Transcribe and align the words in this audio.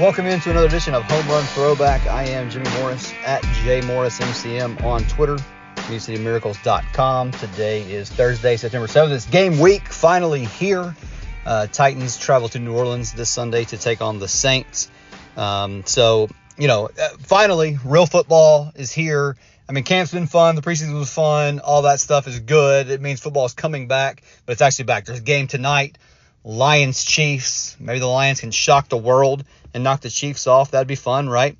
Welcome 0.00 0.24
into 0.24 0.50
another 0.50 0.66
edition 0.66 0.94
of 0.94 1.02
Home 1.02 1.28
Run 1.28 1.44
Throwback. 1.44 2.06
I 2.06 2.24
am 2.24 2.48
Jimmy 2.48 2.70
Morris 2.78 3.12
at 3.22 3.42
JMorrisMCM 3.42 4.82
on 4.82 5.04
Twitter, 5.04 5.36
MusicCityMiracles.com. 5.76 7.32
Today 7.32 7.82
is 7.82 8.08
Thursday, 8.08 8.56
September 8.56 8.86
7th. 8.86 9.10
It's 9.10 9.26
game 9.26 9.58
week, 9.58 9.86
finally 9.88 10.46
here. 10.46 10.96
Uh, 11.44 11.66
Titans 11.66 12.16
travel 12.16 12.48
to 12.48 12.58
New 12.58 12.74
Orleans 12.74 13.12
this 13.12 13.28
Sunday 13.28 13.64
to 13.64 13.76
take 13.76 14.00
on 14.00 14.18
the 14.18 14.26
Saints. 14.26 14.90
Um, 15.36 15.84
so, 15.84 16.30
you 16.56 16.66
know, 16.66 16.86
uh, 16.86 17.08
finally, 17.18 17.78
real 17.84 18.06
football 18.06 18.72
is 18.74 18.90
here. 18.90 19.36
I 19.68 19.72
mean, 19.72 19.84
camp's 19.84 20.12
been 20.12 20.28
fun. 20.28 20.54
The 20.54 20.62
preseason 20.62 20.98
was 20.98 21.12
fun. 21.12 21.60
All 21.60 21.82
that 21.82 22.00
stuff 22.00 22.26
is 22.26 22.40
good. 22.40 22.88
It 22.88 23.02
means 23.02 23.20
football 23.20 23.44
is 23.44 23.52
coming 23.52 23.86
back, 23.86 24.22
but 24.46 24.52
it's 24.52 24.62
actually 24.62 24.86
back. 24.86 25.04
There's 25.04 25.18
a 25.18 25.22
game 25.22 25.46
tonight. 25.46 25.98
Lions 26.44 27.04
Chiefs. 27.04 27.76
Maybe 27.78 27.98
the 27.98 28.06
Lions 28.06 28.40
can 28.40 28.50
shock 28.50 28.88
the 28.88 28.96
world 28.96 29.44
and 29.74 29.84
knock 29.84 30.00
the 30.00 30.10
Chiefs 30.10 30.46
off. 30.46 30.70
That'd 30.72 30.88
be 30.88 30.94
fun, 30.94 31.28
right? 31.28 31.56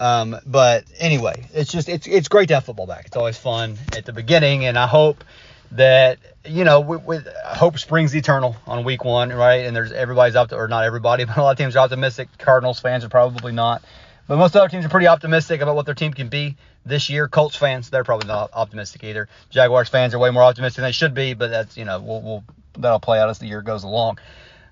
Um, 0.00 0.36
but 0.46 0.84
anyway, 0.98 1.46
it's 1.52 1.72
just 1.72 1.88
it's 1.88 2.06
it's 2.06 2.28
great 2.28 2.48
to 2.48 2.54
have 2.54 2.64
football 2.64 2.86
back. 2.86 3.06
It's 3.06 3.16
always 3.16 3.36
fun 3.36 3.76
at 3.96 4.04
the 4.04 4.12
beginning, 4.12 4.64
and 4.64 4.78
I 4.78 4.86
hope 4.86 5.24
that 5.72 6.18
you 6.44 6.64
know 6.64 6.80
with, 6.80 7.04
with 7.04 7.28
hope 7.44 7.78
springs 7.78 8.14
eternal 8.14 8.56
on 8.66 8.84
week 8.84 9.04
one, 9.04 9.32
right? 9.32 9.66
And 9.66 9.74
there's 9.74 9.92
everybody's 9.92 10.36
up 10.36 10.52
or 10.52 10.68
not 10.68 10.84
everybody, 10.84 11.24
but 11.26 11.36
a 11.36 11.42
lot 11.42 11.50
of 11.52 11.58
teams 11.58 11.74
are 11.74 11.80
optimistic. 11.80 12.28
Cardinals 12.38 12.80
fans 12.80 13.04
are 13.04 13.08
probably 13.08 13.52
not, 13.52 13.82
but 14.28 14.36
most 14.36 14.54
other 14.54 14.68
teams 14.68 14.84
are 14.84 14.88
pretty 14.88 15.08
optimistic 15.08 15.60
about 15.60 15.74
what 15.74 15.86
their 15.86 15.96
team 15.96 16.14
can 16.14 16.28
be 16.28 16.56
this 16.86 17.10
year. 17.10 17.26
Colts 17.26 17.56
fans, 17.56 17.90
they're 17.90 18.04
probably 18.04 18.28
not 18.28 18.50
optimistic 18.52 19.02
either. 19.02 19.28
Jaguars 19.50 19.88
fans 19.88 20.14
are 20.14 20.18
way 20.18 20.30
more 20.30 20.44
optimistic 20.44 20.76
than 20.76 20.84
they 20.84 20.92
should 20.92 21.14
be, 21.14 21.34
but 21.34 21.50
that's 21.50 21.76
you 21.76 21.84
know 21.84 22.00
we'll, 22.00 22.22
we'll 22.22 22.44
that'll 22.78 23.00
play 23.00 23.18
out 23.18 23.28
as 23.28 23.38
the 23.38 23.46
year 23.46 23.62
goes 23.62 23.84
along. 23.84 24.18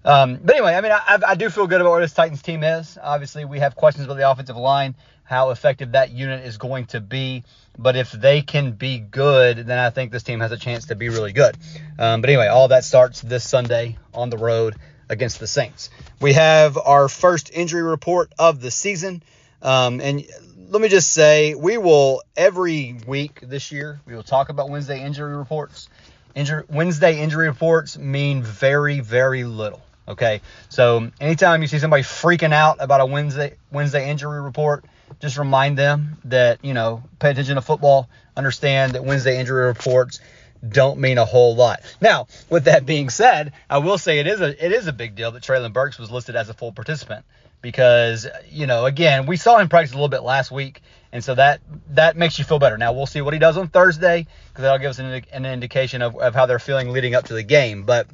Um, 0.04 0.38
but 0.42 0.54
anyway, 0.54 0.74
I 0.74 0.80
mean, 0.82 0.92
I, 0.92 1.18
I, 1.26 1.34
do 1.34 1.50
feel 1.50 1.66
good 1.66 1.80
about 1.80 1.90
where 1.90 2.00
this 2.00 2.12
Titans 2.12 2.40
team 2.40 2.62
is. 2.62 2.96
Obviously, 3.02 3.44
we 3.44 3.58
have 3.58 3.74
questions 3.74 4.04
about 4.04 4.16
the 4.16 4.30
offensive 4.30 4.56
line, 4.56 4.94
how 5.24 5.50
effective 5.50 5.92
that 5.92 6.12
unit 6.12 6.44
is 6.44 6.58
going 6.58 6.86
to 6.86 7.00
be. 7.00 7.42
But 7.76 7.96
if 7.96 8.12
they 8.12 8.40
can 8.40 8.72
be 8.72 8.98
good, 8.98 9.66
then 9.66 9.78
I 9.80 9.90
think 9.90 10.12
this 10.12 10.22
team 10.22 10.38
has 10.40 10.52
a 10.52 10.56
chance 10.56 10.86
to 10.86 10.94
be 10.94 11.08
really 11.08 11.32
good. 11.32 11.56
Um, 11.98 12.20
but 12.20 12.30
anyway, 12.30 12.46
all 12.46 12.68
that 12.68 12.84
starts 12.84 13.20
this 13.20 13.42
Sunday 13.48 13.98
on 14.14 14.30
the 14.30 14.38
road 14.38 14.76
against 15.08 15.40
the 15.40 15.48
Saints. 15.48 15.90
We 16.20 16.34
have 16.34 16.78
our 16.78 17.08
first 17.08 17.50
injury 17.52 17.82
report 17.82 18.32
of 18.38 18.60
the 18.60 18.70
season. 18.70 19.24
Um, 19.60 20.00
and 20.00 20.24
let 20.68 20.80
me 20.80 20.88
just 20.88 21.12
say, 21.12 21.54
we 21.54 21.78
will 21.78 22.22
every 22.36 22.96
week 23.06 23.40
this 23.40 23.72
year, 23.72 24.00
we 24.06 24.14
will 24.14 24.22
talk 24.22 24.48
about 24.50 24.70
Wednesday 24.70 25.02
injury 25.02 25.36
reports. 25.36 25.88
Injury, 26.36 26.64
Wednesday 26.68 27.18
injury 27.18 27.48
reports 27.48 27.96
mean 27.96 28.42
very, 28.42 29.00
very 29.00 29.44
little. 29.44 29.82
Okay, 30.06 30.42
so 30.68 31.10
anytime 31.18 31.62
you 31.62 31.66
see 31.68 31.80
somebody 31.80 32.04
freaking 32.04 32.52
out 32.52 32.76
about 32.78 33.00
a 33.00 33.06
Wednesday 33.06 33.54
Wednesday 33.72 34.08
injury 34.08 34.40
report, 34.40 34.84
just 35.18 35.38
remind 35.38 35.78
them 35.78 36.18
that 36.26 36.62
you 36.62 36.74
know 36.74 37.02
pay 37.18 37.30
attention 37.30 37.56
to 37.56 37.62
football. 37.62 38.08
Understand 38.36 38.92
that 38.92 39.04
Wednesday 39.04 39.40
injury 39.40 39.64
reports 39.64 40.20
don't 40.66 40.98
mean 40.98 41.18
a 41.18 41.24
whole 41.24 41.54
lot. 41.54 41.80
Now, 42.00 42.26
with 42.50 42.64
that 42.64 42.86
being 42.86 43.10
said, 43.10 43.52
I 43.68 43.78
will 43.78 43.98
say 43.98 44.18
it 44.18 44.26
is 44.26 44.40
a 44.40 44.64
it 44.64 44.72
is 44.72 44.86
a 44.86 44.92
big 44.92 45.14
deal 45.14 45.32
that 45.32 45.42
Treylon 45.42 45.72
Burks 45.72 45.98
was 45.98 46.10
listed 46.10 46.36
as 46.36 46.48
a 46.48 46.54
full 46.54 46.72
participant 46.72 47.24
because 47.62 48.26
you 48.50 48.66
know 48.66 48.86
again 48.86 49.26
we 49.26 49.36
saw 49.36 49.58
him 49.58 49.68
practice 49.68 49.92
a 49.92 49.94
little 49.94 50.08
bit 50.08 50.22
last 50.22 50.50
week, 50.50 50.82
and 51.12 51.22
so 51.22 51.34
that 51.34 51.60
that 51.90 52.16
makes 52.16 52.38
you 52.38 52.44
feel 52.44 52.58
better. 52.58 52.78
Now 52.78 52.92
we'll 52.92 53.06
see 53.06 53.20
what 53.20 53.34
he 53.34 53.40
does 53.40 53.56
on 53.56 53.68
Thursday 53.68 54.26
because 54.48 54.62
that'll 54.62 54.78
give 54.78 54.90
us 54.90 54.98
an, 54.98 55.24
an 55.32 55.46
indication 55.46 56.02
of, 56.02 56.16
of 56.16 56.34
how 56.34 56.46
they're 56.46 56.58
feeling 56.58 56.90
leading 56.90 57.14
up 57.14 57.26
to 57.26 57.34
the 57.34 57.42
game, 57.42 57.84
but. 57.84 58.06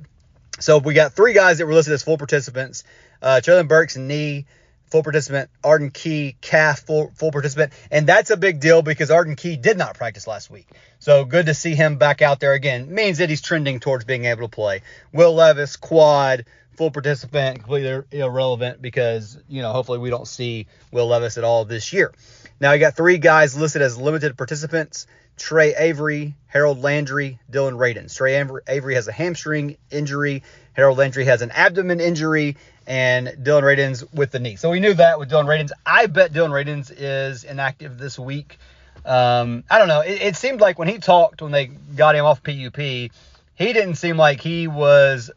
So 0.60 0.78
we 0.78 0.94
got 0.94 1.14
three 1.14 1.32
guys 1.32 1.58
that 1.58 1.66
were 1.66 1.72
listed 1.72 1.94
as 1.94 2.04
full 2.04 2.18
participants. 2.18 2.84
Uh, 3.20 3.40
Treylon 3.42 3.66
Burks, 3.66 3.96
and 3.96 4.06
knee, 4.06 4.44
full 4.92 5.02
participant. 5.02 5.48
Arden 5.64 5.90
Key, 5.90 6.36
calf, 6.42 6.80
full, 6.80 7.10
full 7.16 7.32
participant. 7.32 7.72
And 7.90 8.06
that's 8.06 8.30
a 8.30 8.36
big 8.36 8.60
deal 8.60 8.82
because 8.82 9.10
Arden 9.10 9.36
Key 9.36 9.56
did 9.56 9.78
not 9.78 9.94
practice 9.96 10.26
last 10.26 10.50
week. 10.50 10.68
So 10.98 11.24
good 11.24 11.46
to 11.46 11.54
see 11.54 11.74
him 11.74 11.96
back 11.96 12.20
out 12.20 12.40
there 12.40 12.52
again. 12.52 12.94
Means 12.94 13.18
that 13.18 13.30
he's 13.30 13.40
trending 13.40 13.80
towards 13.80 14.04
being 14.04 14.26
able 14.26 14.42
to 14.42 14.48
play. 14.48 14.82
Will 15.10 15.34
Levis, 15.34 15.76
quad, 15.76 16.44
full 16.76 16.90
participant, 16.90 17.60
completely 17.60 18.04
irrelevant 18.12 18.82
because, 18.82 19.38
you 19.48 19.62
know, 19.62 19.72
hopefully 19.72 19.98
we 19.98 20.10
don't 20.10 20.28
see 20.28 20.66
Will 20.90 21.06
Levis 21.06 21.38
at 21.38 21.44
all 21.44 21.64
this 21.64 21.94
year. 21.94 22.12
Now, 22.62 22.70
you 22.70 22.78
got 22.78 22.94
three 22.94 23.18
guys 23.18 23.58
listed 23.58 23.82
as 23.82 23.98
limited 23.98 24.38
participants. 24.38 25.08
Tre 25.36 25.74
Avery, 25.74 26.36
Harold 26.46 26.80
Landry, 26.80 27.40
Dillon 27.50 27.74
Radunz. 27.74 28.14
Tre 28.14 28.36
Avery 28.68 28.94
has 28.94 29.08
a 29.08 29.12
hamstring 29.12 29.78
injury. 29.90 30.44
Harold 30.72 30.96
Landry 30.96 31.24
has 31.24 31.42
an 31.42 31.50
abdomen 31.50 31.98
injury, 31.98 32.56
and 32.86 33.36
Dillon 33.42 33.64
Radunz 33.64 34.04
with 34.14 34.30
the 34.30 34.38
knee. 34.38 34.54
So 34.54 34.70
we 34.70 34.78
knew 34.78 34.94
that 34.94 35.18
with 35.18 35.28
Dillon 35.28 35.46
Radunz. 35.46 35.72
I 35.84 36.06
bet 36.06 36.32
Dillon 36.32 36.52
Radunz 36.52 36.94
is 36.96 37.42
inactive 37.42 37.98
this 37.98 38.16
week. 38.16 38.58
Um, 39.04 39.64
I 39.68 39.80
don't 39.80 39.88
know. 39.88 40.02
It, 40.02 40.22
it, 40.22 40.36
seemed 40.36 40.60
like 40.60 40.78
when 40.78 40.86
he 40.86 40.98
talked 40.98 41.42
when 41.42 41.50
they 41.50 41.66
got 41.66 42.14
him 42.14 42.24
off 42.24 42.44
PUP, 42.44 42.76
he 42.76 43.10
didn't 43.56 43.96
seem 43.96 44.16
like 44.16 44.40
he 44.40 44.68
was 44.68 45.32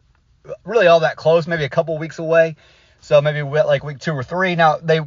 really 0.64 0.86
all 0.86 1.00
that 1.00 1.16
close. 1.16 1.48
Maybe 1.48 1.64
a 1.64 1.68
couple 1.68 1.98
weeks 1.98 2.20
away. 2.20 2.54
So 3.00 3.20
maybe 3.20 3.42
like 3.42 3.82
week 3.82 3.98
two 3.98 4.12
or 4.12 4.22
three. 4.22 4.54
Now 4.54 4.76
they 4.76 5.00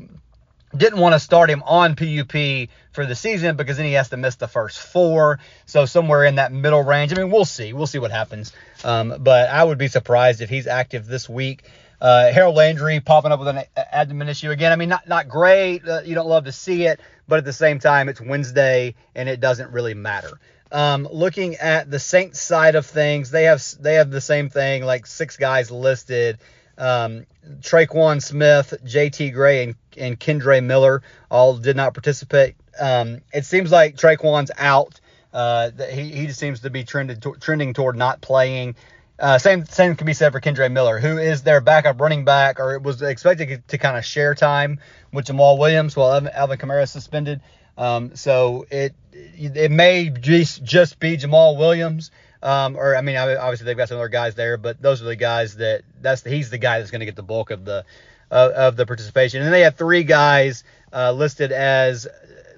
didn't 0.76 1.00
want 1.00 1.14
to 1.14 1.20
start 1.20 1.50
him 1.50 1.64
on 1.64 1.96
PUP 1.96 2.70
for 2.92 3.06
the 3.06 3.16
season 3.16 3.56
because 3.56 3.78
then 3.78 3.86
he 3.86 3.94
has 3.94 4.10
to 4.10 4.18
miss 4.18 4.36
the 4.36 4.48
first 4.48 4.80
four. 4.80 5.40
So 5.66 5.86
somewhere 5.86 6.26
in 6.26 6.36
that 6.36 6.52
middle 6.52 6.84
range. 6.84 7.12
I 7.12 7.16
mean, 7.16 7.32
we'll 7.32 7.46
see. 7.46 7.74
We'll 7.74 7.88
see 7.88 8.00
what 8.00 8.12
happens. 8.12 8.54
Um, 8.84 9.16
but 9.20 9.50
I 9.50 9.64
would 9.64 9.78
be 9.78 9.88
surprised 9.88 10.42
if 10.42 10.50
he's 10.50 10.68
active 10.68 11.08
this 11.08 11.28
week. 11.28 11.64
Uh, 12.02 12.32
Harold 12.32 12.56
Landry 12.56 13.00
popping 13.02 13.32
up 13.32 13.40
with 13.40 13.50
an 13.50 13.64
abdomen 13.76 14.30
issue 14.30 14.52
again. 14.52 14.72
I 14.72 14.78
mean, 14.78 14.90
not 14.90 15.08
not 15.08 15.28
great. 15.28 15.86
Uh, 15.86 16.02
you 16.06 16.16
don't 16.16 16.30
love 16.30 16.46
to 16.46 16.52
see 16.52 16.86
it, 16.86 17.00
but 17.28 17.40
at 17.40 17.46
the 17.46 17.54
same 17.54 17.80
time, 17.80 18.08
it's 18.08 18.22
Wednesday 18.22 18.96
and 19.16 19.28
it 19.28 19.42
doesn't 19.42 19.72
really 19.72 19.94
matter. 19.94 20.40
Um, 20.72 21.08
looking 21.12 21.56
at 21.56 21.90
the 21.90 22.00
Saints 22.00 22.40
side 22.40 22.76
of 22.76 22.86
things, 22.86 23.32
they 23.32 23.46
have 23.46 23.64
they 23.82 23.96
have 23.96 24.12
the 24.12 24.22
same 24.22 24.50
thing, 24.50 24.86
like 24.86 25.08
six 25.08 25.36
guys 25.36 25.72
listed. 25.72 26.38
Um, 26.80 27.26
Tre'Quan 27.60 28.22
Smith, 28.22 28.74
J.T. 28.84 29.32
Gray, 29.32 29.64
and, 29.64 29.76
and 29.98 30.20
Kendre 30.20 30.64
Miller 30.64 31.04
all 31.30 31.58
did 31.58 31.76
not 31.76 31.94
participate. 31.94 32.56
Um, 32.80 33.22
it 33.34 33.46
seems 33.46 33.72
like 33.72 33.98
Tre'Quan's 33.98 34.52
out. 34.58 35.00
Uh, 35.34 35.72
he, 35.92 36.10
he 36.10 36.28
just 36.28 36.40
seems 36.40 36.62
to 36.62 36.70
be 36.70 36.84
trended 36.84 37.24
trending 37.40 37.74
toward 37.74 37.98
not 37.98 38.22
playing. 38.22 38.76
Uh, 39.20 39.38
same 39.38 39.66
same 39.66 39.96
can 39.96 40.08
be 40.08 40.14
said 40.14 40.32
for 40.32 40.40
Kendre 40.40 40.72
Miller, 40.72 40.98
who 40.98 41.18
is 41.18 41.44
their 41.44 41.60
backup 41.60 42.00
running 42.00 42.24
back, 42.24 42.60
or 42.60 42.74
it 42.74 42.82
was 42.82 43.02
expected 43.02 43.68
to 43.68 43.78
kind 43.78 43.98
of 43.98 44.06
share 44.06 44.34
time 44.34 44.80
with 45.12 45.26
Jamaal 45.26 45.60
Williams 45.60 45.96
while 45.96 46.28
Alvin 46.34 46.58
Kamara 46.58 46.84
is 46.84 46.92
suspended. 46.92 47.42
Um, 47.78 48.16
so 48.16 48.66
it 48.72 48.94
it 49.14 49.72
may 49.72 50.10
just 50.10 50.64
just 50.64 51.00
be 51.00 51.18
Jamaal 51.18 51.58
Williams, 51.58 52.12
um, 52.42 52.78
or 52.78 52.96
I 52.96 53.02
mean, 53.02 53.18
obviously 53.18 53.66
they've 53.66 53.78
got 53.78 53.90
some 53.90 53.98
other 53.98 54.10
guys 54.10 54.36
there, 54.36 54.58
but 54.58 54.82
those 54.82 55.02
are 55.02 55.06
the 55.06 55.16
guys 55.16 55.58
that 55.58 55.82
that's 56.02 56.22
the, 56.22 56.30
he's 56.30 56.50
the 56.50 56.58
guy 56.58 56.80
that's 56.80 56.92
going 56.92 57.02
to 57.02 57.06
get 57.06 57.16
the 57.16 57.24
bulk 57.24 57.52
of 57.52 57.66
the 57.66 57.86
uh, 58.32 58.52
of 58.56 58.76
the 58.76 58.86
participation. 58.86 59.42
And 59.42 59.54
they 59.54 59.62
have 59.62 59.76
three 59.76 60.04
guys 60.04 60.64
uh, 60.94 61.12
listed 61.12 61.52
as 61.52 62.08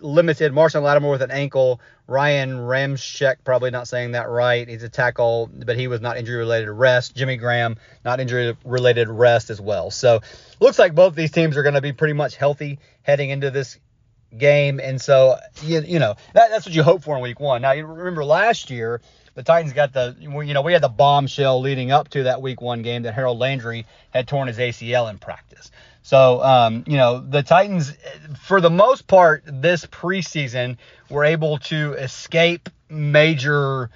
limited. 0.02 0.52
Marshon 0.52 0.84
Lattimore 0.84 1.12
with 1.12 1.22
an 1.22 1.32
ankle. 1.32 1.80
Ryan 2.08 2.58
Ramczyk, 2.58 3.38
probably 3.44 3.72
not 3.72 3.88
saying 3.88 4.12
that 4.12 4.28
right. 4.28 4.68
He's 4.68 4.84
a 4.84 4.90
tackle, 4.90 5.50
but 5.54 5.78
he 5.78 5.88
was 5.88 6.02
not 6.02 6.18
injury 6.18 6.38
related 6.38 6.70
rest. 6.70 7.16
Jimmy 7.16 7.38
Graham, 7.38 7.78
not 8.04 8.20
injury 8.20 8.58
related 8.66 9.08
rest 9.08 9.50
as 9.50 9.62
well. 9.62 9.92
So 9.92 10.20
looks 10.60 10.78
like 10.78 10.94
both 10.94 11.16
these 11.16 11.32
teams 11.32 11.56
are 11.56 11.64
going 11.64 11.76
to 11.76 11.82
be 11.82 11.94
pretty 11.94 12.14
much 12.14 12.36
healthy 12.36 12.80
heading 13.04 13.30
into 13.30 13.50
this 13.50 13.80
game. 14.38 14.80
And 14.80 15.02
so, 15.02 15.38
you, 15.64 15.82
you 15.82 16.00
know, 16.00 16.16
that, 16.34 16.50
that's 16.50 16.66
what 16.66 16.76
you 16.76 16.84
hope 16.84 17.04
for 17.04 17.16
in 17.16 17.22
week 17.22 17.40
one. 17.40 17.62
Now, 17.62 17.72
you 17.72 17.86
remember 17.86 18.24
last 18.24 18.70
year, 18.70 19.02
the 19.34 19.44
Titans 19.44 19.74
got 19.74 19.94
the, 19.94 20.16
you 20.20 20.54
know, 20.54 20.62
we 20.62 20.74
had 20.74 20.84
the 20.84 20.90
bombshell 20.90 21.62
leading 21.62 21.92
up 21.92 22.10
to 22.10 22.24
that 22.24 22.42
week 22.42 22.62
one 22.62 22.82
game 22.82 23.04
that 23.04 23.14
Harold 23.14 23.40
Landry 23.40 23.86
had 24.10 24.28
torn 24.28 24.48
his 24.48 24.58
ACL 24.58 25.10
in 25.10 25.18
practice. 25.18 25.72
So, 26.04 26.44
um, 26.44 26.84
you 26.88 26.98
know, 26.98 27.20
the 27.20 27.44
Titans, 27.44 27.94
for 28.42 28.60
the 28.60 28.70
most 28.70 29.08
part, 29.08 29.44
this 29.46 29.86
preseason 29.86 30.78
were 31.10 31.24
able 31.24 31.60
to 31.60 31.94
escape 31.94 32.70
major 32.90 33.90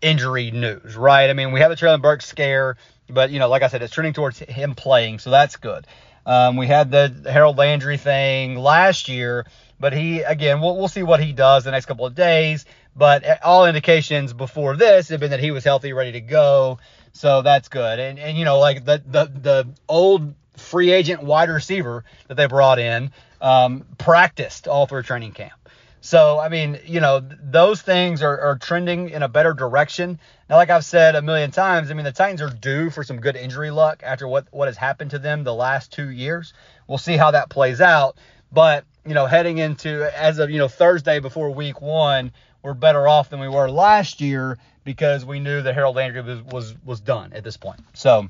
injury 0.00 0.50
news, 0.50 0.96
right? 0.96 1.30
I 1.30 1.32
mean, 1.32 1.52
we 1.52 1.60
have 1.60 1.70
the 1.70 1.76
Treylon 1.76 2.02
Burks 2.02 2.26
scare 2.26 2.76
but 3.10 3.30
you 3.30 3.38
know, 3.38 3.48
like 3.48 3.62
I 3.62 3.68
said, 3.68 3.82
it's 3.82 3.92
trending 3.92 4.14
towards 4.14 4.38
him 4.38 4.74
playing, 4.74 5.18
so 5.18 5.30
that's 5.30 5.56
good. 5.56 5.86
Um, 6.26 6.56
we 6.56 6.66
had 6.66 6.90
the 6.90 7.30
Harold 7.30 7.58
Landry 7.58 7.96
thing 7.96 8.56
last 8.56 9.08
year, 9.08 9.46
but 9.78 9.92
he 9.92 10.22
again, 10.22 10.60
we'll 10.60 10.76
we'll 10.76 10.88
see 10.88 11.02
what 11.02 11.20
he 11.20 11.32
does 11.32 11.64
the 11.64 11.70
next 11.70 11.86
couple 11.86 12.06
of 12.06 12.14
days. 12.14 12.64
But 12.96 13.24
all 13.42 13.66
indications 13.66 14.32
before 14.32 14.76
this 14.76 15.08
have 15.08 15.20
been 15.20 15.30
that 15.30 15.40
he 15.40 15.50
was 15.50 15.64
healthy, 15.64 15.92
ready 15.92 16.12
to 16.12 16.20
go. 16.20 16.78
So 17.12 17.42
that's 17.42 17.68
good. 17.68 17.98
And 17.98 18.18
and 18.18 18.36
you 18.36 18.44
know, 18.44 18.58
like 18.58 18.84
the 18.84 19.02
the 19.06 19.24
the 19.26 19.68
old 19.88 20.34
free 20.56 20.92
agent 20.92 21.22
wide 21.22 21.48
receiver 21.48 22.04
that 22.28 22.34
they 22.34 22.46
brought 22.46 22.78
in 22.78 23.10
um, 23.40 23.86
practiced 23.98 24.68
all 24.68 24.86
through 24.86 25.02
training 25.02 25.32
camp. 25.32 25.59
So, 26.02 26.38
I 26.38 26.48
mean, 26.48 26.78
you 26.86 27.00
know, 27.00 27.20
those 27.20 27.82
things 27.82 28.22
are, 28.22 28.40
are 28.40 28.56
trending 28.56 29.10
in 29.10 29.22
a 29.22 29.28
better 29.28 29.52
direction. 29.52 30.18
Now, 30.48 30.56
like 30.56 30.70
I've 30.70 30.84
said 30.84 31.14
a 31.14 31.22
million 31.22 31.50
times, 31.50 31.90
I 31.90 31.94
mean, 31.94 32.04
the 32.04 32.12
Titans 32.12 32.40
are 32.40 32.48
due 32.48 32.88
for 32.88 33.04
some 33.04 33.20
good 33.20 33.36
injury 33.36 33.70
luck 33.70 34.02
after 34.04 34.26
what, 34.26 34.46
what 34.50 34.68
has 34.68 34.78
happened 34.78 35.10
to 35.10 35.18
them 35.18 35.44
the 35.44 35.54
last 35.54 35.92
two 35.92 36.08
years. 36.08 36.54
We'll 36.86 36.98
see 36.98 37.18
how 37.18 37.32
that 37.32 37.50
plays 37.50 37.82
out. 37.82 38.16
But, 38.50 38.84
you 39.06 39.12
know, 39.12 39.26
heading 39.26 39.58
into, 39.58 40.10
as 40.18 40.38
of, 40.38 40.50
you 40.50 40.58
know, 40.58 40.68
Thursday 40.68 41.20
before 41.20 41.50
week 41.50 41.82
one, 41.82 42.32
we're 42.62 42.74
better 42.74 43.06
off 43.06 43.28
than 43.28 43.40
we 43.40 43.48
were 43.48 43.70
last 43.70 44.20
year 44.20 44.58
because 44.84 45.24
we 45.24 45.38
knew 45.38 45.60
that 45.62 45.74
Harold 45.74 45.96
Landry 45.96 46.22
was, 46.22 46.42
was, 46.42 46.74
was 46.84 47.00
done 47.00 47.34
at 47.34 47.44
this 47.44 47.58
point. 47.58 47.80
So, 47.92 48.28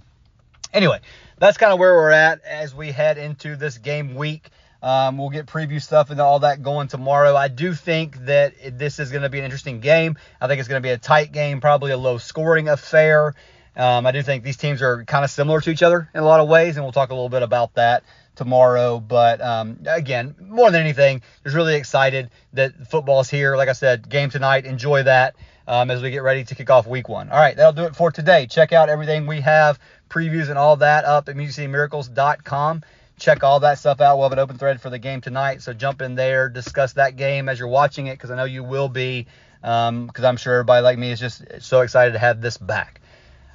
anyway, 0.74 1.00
that's 1.38 1.56
kind 1.56 1.72
of 1.72 1.78
where 1.78 1.94
we're 1.94 2.10
at 2.10 2.44
as 2.44 2.74
we 2.74 2.90
head 2.90 3.16
into 3.16 3.54
this 3.54 3.78
game 3.78 4.16
week. 4.16 4.50
Um, 4.82 5.18
we'll 5.18 5.30
get 5.30 5.46
preview 5.46 5.80
stuff 5.80 6.10
and 6.10 6.20
all 6.20 6.40
that 6.40 6.62
going 6.62 6.88
tomorrow. 6.88 7.36
I 7.36 7.48
do 7.48 7.74
think 7.74 8.16
that 8.26 8.78
this 8.78 8.98
is 8.98 9.10
going 9.10 9.22
to 9.22 9.28
be 9.28 9.38
an 9.38 9.44
interesting 9.44 9.80
game. 9.80 10.16
I 10.40 10.46
think 10.46 10.58
it's 10.58 10.68
going 10.68 10.82
to 10.82 10.86
be 10.86 10.92
a 10.92 10.98
tight 10.98 11.32
game, 11.32 11.60
probably 11.60 11.92
a 11.92 11.98
low 11.98 12.18
scoring 12.18 12.68
affair. 12.68 13.34
Um, 13.76 14.06
I 14.06 14.12
do 14.12 14.22
think 14.22 14.42
these 14.42 14.56
teams 14.56 14.82
are 14.82 15.04
kind 15.04 15.24
of 15.24 15.30
similar 15.30 15.60
to 15.60 15.70
each 15.70 15.82
other 15.82 16.08
in 16.14 16.20
a 16.20 16.24
lot 16.24 16.40
of 16.40 16.48
ways, 16.48 16.76
and 16.76 16.84
we'll 16.84 16.92
talk 16.92 17.10
a 17.10 17.14
little 17.14 17.28
bit 17.28 17.42
about 17.42 17.74
that 17.74 18.04
tomorrow. 18.36 18.98
But 18.98 19.40
um, 19.40 19.80
again, 19.86 20.34
more 20.40 20.70
than 20.70 20.80
anything, 20.80 21.22
just 21.44 21.54
really 21.54 21.76
excited 21.76 22.30
that 22.54 22.88
football's 22.88 23.28
here. 23.28 23.56
Like 23.56 23.68
I 23.68 23.74
said, 23.74 24.08
game 24.08 24.30
tonight. 24.30 24.64
Enjoy 24.64 25.02
that 25.02 25.36
um, 25.68 25.90
as 25.90 26.02
we 26.02 26.10
get 26.10 26.22
ready 26.22 26.42
to 26.44 26.54
kick 26.54 26.70
off 26.70 26.86
week 26.86 27.08
one. 27.08 27.30
All 27.30 27.38
right, 27.38 27.54
that'll 27.54 27.72
do 27.72 27.84
it 27.84 27.94
for 27.94 28.10
today. 28.10 28.46
Check 28.46 28.72
out 28.72 28.88
everything 28.88 29.26
we 29.26 29.40
have, 29.42 29.78
previews 30.08 30.48
and 30.48 30.58
all 30.58 30.76
that 30.76 31.04
up 31.04 31.28
at 31.28 31.36
MusicCityMiracles.com 31.36 32.82
check 33.20 33.44
all 33.44 33.60
that 33.60 33.78
stuff 33.78 34.00
out. 34.00 34.16
We'll 34.16 34.24
have 34.24 34.32
an 34.32 34.38
open 34.38 34.58
thread 34.58 34.80
for 34.80 34.90
the 34.90 34.98
game 34.98 35.20
tonight, 35.20 35.62
so 35.62 35.72
jump 35.72 36.02
in 36.02 36.16
there, 36.16 36.48
discuss 36.48 36.94
that 36.94 37.16
game 37.16 37.48
as 37.48 37.58
you're 37.58 37.68
watching 37.68 38.08
it, 38.08 38.14
because 38.14 38.30
I 38.30 38.36
know 38.36 38.44
you 38.44 38.64
will 38.64 38.88
be, 38.88 39.26
because 39.60 39.88
um, 39.88 40.10
I'm 40.16 40.36
sure 40.36 40.54
everybody 40.54 40.82
like 40.82 40.98
me 40.98 41.12
is 41.12 41.20
just 41.20 41.44
so 41.60 41.82
excited 41.82 42.12
to 42.14 42.18
have 42.18 42.40
this 42.40 42.56
back. 42.56 43.00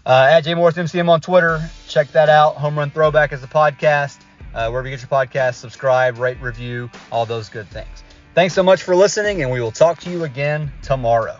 Uh, 0.06 0.28
at 0.30 0.42
J 0.42 0.54
Morris 0.54 0.76
MCM 0.76 1.10
on 1.10 1.20
Twitter, 1.20 1.68
check 1.88 2.12
that 2.12 2.30
out. 2.30 2.56
Home 2.58 2.78
Run 2.78 2.92
Throwback 2.92 3.34
is 3.34 3.42
the 3.42 3.48
podcast. 3.48 4.20
Uh, 4.54 4.70
wherever 4.70 4.88
you 4.88 4.96
get 4.96 5.02
your 5.02 5.10
podcast, 5.10 5.56
subscribe, 5.56 6.18
rate, 6.18 6.40
review, 6.40 6.90
all 7.12 7.26
those 7.26 7.50
good 7.50 7.68
things. 7.68 8.04
Thanks 8.36 8.54
so 8.54 8.64
much 8.64 8.84
for 8.84 8.96
listening, 8.96 9.42
and 9.42 9.52
we 9.52 9.62
will 9.62 9.72
talk 9.72 10.00
to 10.02 10.10
you 10.10 10.24
again 10.24 10.72
tomorrow. 10.82 11.40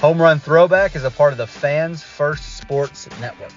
Home 0.00 0.18
Run 0.18 0.38
Throwback 0.40 0.96
is 0.96 1.04
a 1.04 1.10
part 1.10 1.32
of 1.32 1.36
the 1.36 1.46
Fans 1.46 2.02
First 2.02 2.56
Sports 2.56 3.06
Network. 3.20 3.52